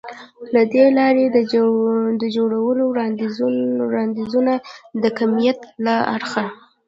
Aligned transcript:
له 0.53 0.61
دې 0.73 0.85
لارې 0.97 1.25
د 2.21 2.23
جوړو 2.35 2.59
وړاندیزونه 3.91 4.53
د 5.03 5.05
کمیت 5.17 5.59
له 5.85 5.95
اړخه 6.15 6.43